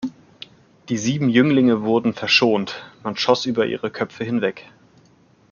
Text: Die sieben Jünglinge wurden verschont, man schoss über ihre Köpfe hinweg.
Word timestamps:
Die 0.89 0.97
sieben 0.97 1.29
Jünglinge 1.29 1.83
wurden 1.83 2.13
verschont, 2.13 2.91
man 3.03 3.15
schoss 3.17 3.45
über 3.45 3.67
ihre 3.67 3.91
Köpfe 3.91 4.23
hinweg. 4.23 4.67